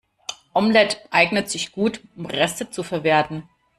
Omelette 0.55 0.97
eignet 1.11 1.51
sich 1.51 1.73
gut, 1.73 2.01
um 2.15 2.25
Reste 2.25 2.71
zu 2.71 2.81
verwerten. 2.81 3.47